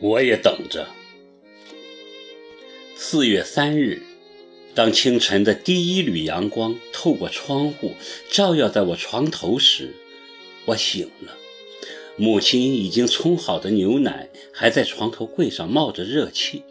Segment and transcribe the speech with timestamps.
[0.00, 0.88] 我也等着。
[2.96, 4.02] 四月三日，
[4.74, 7.94] 当清晨的第一缕阳光透过窗户
[8.30, 9.94] 照耀在我床头时，
[10.64, 11.36] 我醒了。
[12.16, 16.62] 母亲已经冲好的牛奶还在床头柜上冒着热气，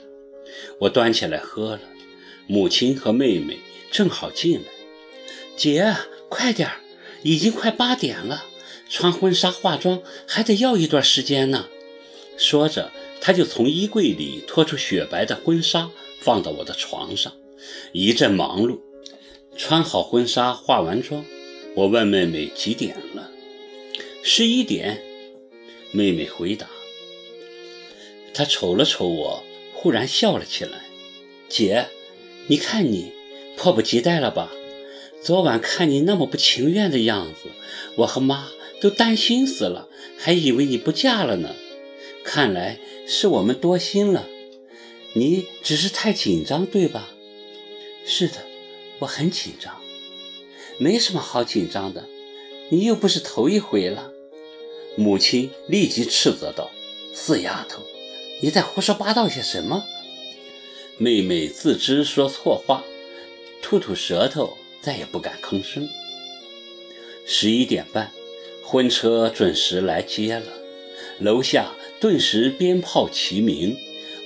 [0.81, 1.81] 我端起来喝了。
[2.47, 3.57] 母亲和妹妹
[3.91, 4.67] 正好进来，
[5.55, 5.95] 姐，
[6.29, 6.81] 快点儿，
[7.23, 8.45] 已经快八点了，
[8.89, 11.67] 穿婚纱化妆还得要一段时间呢。
[12.37, 15.91] 说着，她就从衣柜里拖出雪白的婚纱，
[16.21, 17.33] 放到我的床上。
[17.91, 18.79] 一阵忙碌，
[19.57, 21.25] 穿好婚纱，化完妆，
[21.75, 23.29] 我问妹妹几点了，
[24.23, 25.03] 十一点。
[25.91, 26.69] 妹妹回答
[28.33, 30.83] ：“她瞅了瞅我，忽然笑了起来。
[31.49, 31.87] 姐，
[32.47, 33.11] 你看你
[33.57, 34.51] 迫不及待了吧？
[35.21, 37.49] 昨晚看你那么不情愿的样子，
[37.97, 41.55] 我和妈都担心死了，还以为你不嫁了呢。
[42.23, 42.79] 看来
[43.11, 44.27] 是我们多心了，
[45.15, 47.09] 你只是太紧张，对吧？
[48.05, 48.35] 是的，
[48.99, 49.81] 我很紧张。
[50.77, 52.05] 没什么好紧张的，
[52.69, 54.11] 你又不是头一回了。”
[54.95, 56.69] 母亲立即斥责道
[57.11, 57.81] ：“死丫头，
[58.43, 59.85] 你在胡说八道些什么？”
[60.99, 62.83] 妹妹自知说错话，
[63.59, 65.89] 吐吐舌头，再也不敢吭声。
[67.25, 68.11] 十一点半，
[68.63, 70.53] 婚车准时来接了，
[71.19, 73.77] 楼下顿时鞭炮齐鸣。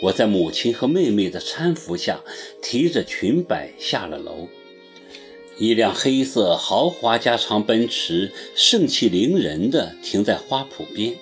[0.01, 2.21] 我在母亲和妹妹的搀扶下，
[2.61, 4.49] 提着裙摆下了楼。
[5.57, 11.15] 一辆黑色豪华加长奔驰盛气凌人地停在花圃边，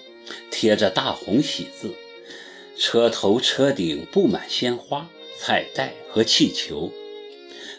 [0.50, 1.94] 贴着大红喜字，
[2.76, 6.92] 车头车顶布满鲜花、彩带和气球。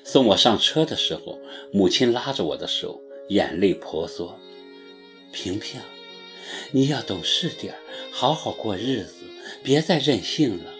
[0.04, 1.40] 送我上车的时候，
[1.72, 4.38] 母亲拉着我的手，眼泪婆娑
[5.32, 5.80] ：“萍萍，
[6.70, 7.78] 你要懂事点儿
[8.12, 9.24] 好好过日子，
[9.62, 10.72] 别再任性了。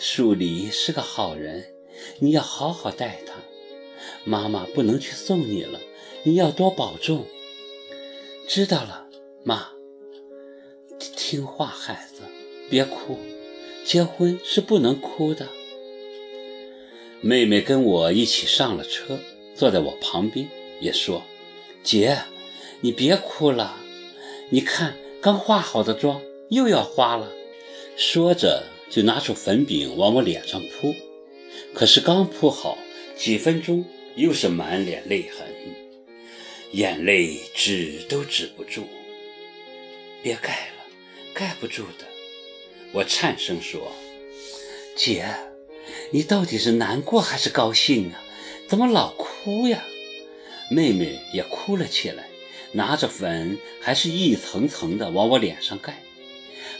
[0.00, 1.72] 树里是个好人，
[2.18, 3.34] 你要好好待他。”
[4.24, 5.80] 妈妈不能去送你了，
[6.24, 7.26] 你要多保重。
[8.46, 9.06] 知道了，
[9.44, 9.68] 妈。
[11.16, 12.22] 听话，孩子，
[12.68, 13.18] 别哭。
[13.84, 15.48] 结婚是不能哭的。
[17.20, 19.18] 妹妹跟我一起上了车，
[19.54, 20.48] 坐在我旁边，
[20.80, 21.22] 也说
[21.84, 22.18] ：“姐，
[22.80, 23.76] 你别哭了。
[24.50, 27.32] 你看，刚化好的妆又要花了。”
[27.96, 30.94] 说着就拿出粉饼往我脸上扑。
[31.72, 32.78] 可是刚扑好，
[33.16, 33.84] 几分钟。
[34.16, 35.44] 又是满脸泪痕，
[36.70, 38.84] 眼泪止都止不住。
[40.22, 40.84] 别盖了，
[41.34, 42.06] 盖不住的。
[42.92, 43.90] 我颤声说
[44.94, 45.26] ：“姐，
[46.12, 48.22] 你到底是难过还是高兴啊？
[48.68, 49.84] 怎么老哭呀？”
[50.70, 52.28] 妹妹也哭了起来，
[52.70, 56.03] 拿着粉还是一层层的往我脸上盖。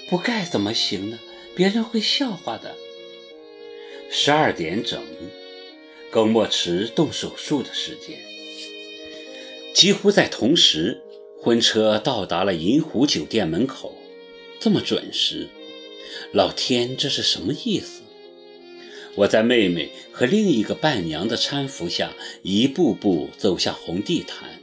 [0.09, 1.19] 不盖怎么行呢？
[1.57, 2.75] 别人会笑话的。
[4.11, 5.03] 十二点整。
[6.11, 8.21] 耿墨池动手术的时间，
[9.75, 11.01] 几乎在同时，
[11.41, 13.97] 婚车到达了银湖酒店门口，
[14.61, 15.49] 这么准时，
[16.33, 18.03] 老天，这是什么意思？
[19.17, 22.13] 我在妹妹和另一个伴娘的搀扶下，
[22.43, 24.61] 一步步走向红地毯，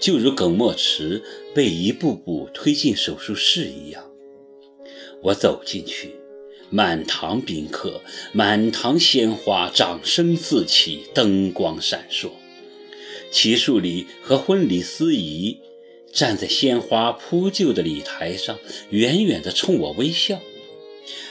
[0.00, 1.22] 就如耿墨池
[1.54, 4.04] 被一步步推进手术室一样。
[5.22, 6.14] 我走进去。
[6.68, 8.00] 满堂宾客，
[8.32, 12.30] 满堂鲜花，掌声四起，灯光闪烁。
[13.30, 15.60] 齐树礼和婚礼司仪
[16.12, 18.58] 站在鲜花铺就的礼台上，
[18.90, 20.40] 远远地冲我微笑，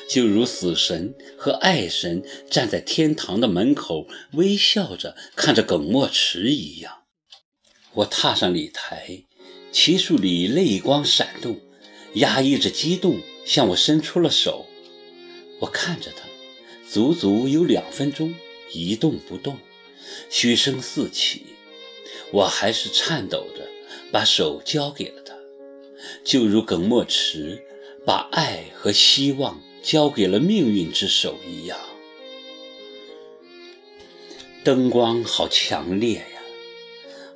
[0.07, 6.94] 就如死神和爱神站在天堂的门口，微笑着看着耿墨池一样。
[7.96, 9.23] 我踏上礼台，
[9.72, 11.59] 齐树礼泪光闪动，
[12.16, 14.66] 压抑着激动，向我伸出了手。
[15.60, 16.28] 我看着他，
[16.90, 18.36] 足足有两分钟，
[18.72, 19.58] 一动不动，
[20.30, 21.44] 嘘声四起。
[22.32, 23.70] 我还是颤抖着
[24.12, 25.36] 把手交给了他，
[26.24, 27.64] 就如耿墨池
[28.06, 31.80] 把爱和希望交给了命运之手一样。
[34.64, 36.41] 灯光好强烈呀，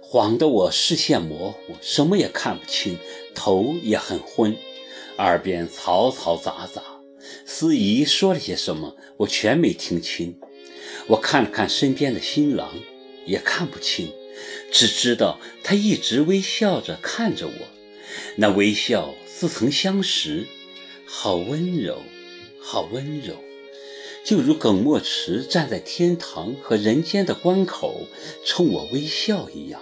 [0.02, 2.98] 晃得我视线模糊，什么也看不清，
[3.36, 4.58] 头也很昏，
[5.20, 6.82] 耳边嘈嘈杂杂。
[7.46, 10.40] 司仪说了些什么，我全没听清。
[11.08, 12.74] 我看了看身边的新郎，
[13.26, 14.12] 也看不清，
[14.72, 17.68] 只知道他一直微笑着看着我，
[18.38, 20.48] 那微笑似曾相识，
[21.06, 22.02] 好温柔，
[22.62, 23.36] 好温柔，
[24.24, 28.08] 就如耿墨池站在天堂和人间的关口，
[28.46, 29.82] 冲我微笑一样。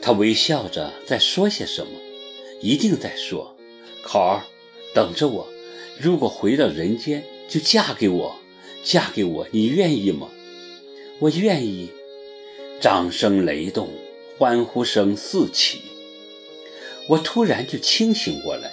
[0.00, 1.92] 他微笑着在说些什么，
[2.62, 3.56] 一定在说
[4.12, 4.42] ：“好儿，
[4.92, 5.46] 等着我。”
[5.96, 8.34] 如果回到人间，就嫁给我，
[8.82, 10.28] 嫁给我，你愿意吗
[11.20, 11.90] ？”“我愿意。”
[12.82, 13.88] 掌声雷动，
[14.36, 15.82] 欢呼声四起。
[17.06, 18.72] 我突然就清醒过来，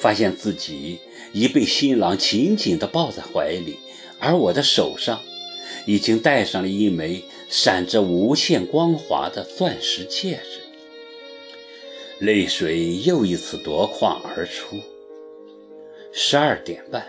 [0.00, 0.98] 发现自己
[1.32, 3.76] 已被新郎紧紧地抱在怀里，
[4.18, 5.22] 而我的手上
[5.86, 10.63] 已经戴上了一枚闪着无限光华的钻石戒指。
[12.20, 14.80] 泪水又一次夺眶而出。
[16.12, 17.04] 十二点半，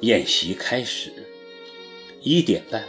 [0.00, 1.12] 宴席开始。
[2.22, 2.82] 一点半，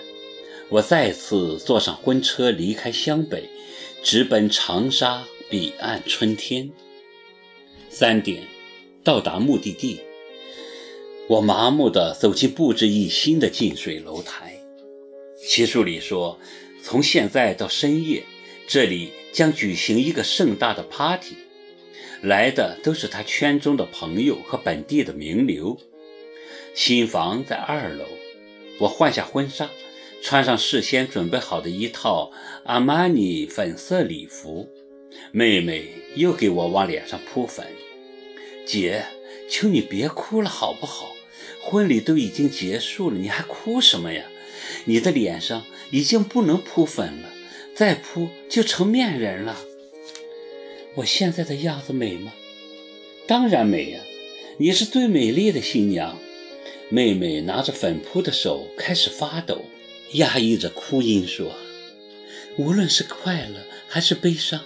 [0.69, 3.49] 我再次坐上婚车，离开湘北，
[4.01, 6.71] 直奔长沙彼岸春天。
[7.89, 8.43] 三点，
[9.03, 9.99] 到达目的地。
[11.27, 14.57] 我麻木地走进布置一新的近水楼台。
[15.45, 16.39] 奇书里说，
[16.81, 18.23] 从现在到深夜，
[18.67, 21.35] 这里将举行一个盛大的 party。
[22.21, 25.77] 来的都是他圈中的朋友和本地的名流。
[26.73, 28.05] 新房在二楼，
[28.79, 29.69] 我换下婚纱，
[30.21, 32.31] 穿上事先准备好的一套
[32.63, 34.69] 阿玛尼粉色礼服。
[35.31, 37.67] 妹妹又给我往脸上扑粉。
[38.65, 39.05] 姐，
[39.49, 41.13] 求你别哭了好不好？
[41.61, 44.23] 婚礼都已经结束了，你还哭什么呀？
[44.85, 47.32] 你的脸上已经不能扑粉了，
[47.75, 49.57] 再扑就成面人了。
[50.95, 52.31] 我现在的样子美吗？
[53.25, 53.99] 当然美呀！
[54.57, 56.19] 你是最美丽的新娘。
[56.89, 59.65] 妹妹拿着粉扑的手开始发抖，
[60.11, 61.51] 压抑着哭音说
[62.57, 64.61] ：“无论是快乐还是悲伤，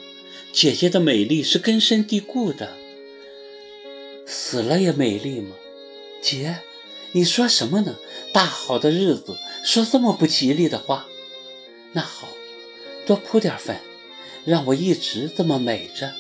[0.51, 2.75] 姐姐的美丽是根深蒂固的。
[4.25, 5.55] 死了也美丽吗？
[6.21, 6.57] 姐，
[7.13, 7.95] 你说什么呢？
[8.33, 11.07] 大好的日子说这么不吉利的话。
[11.93, 12.27] 那好，
[13.07, 13.75] 多铺点粉。”
[14.47, 16.13] 让我一直这么美着。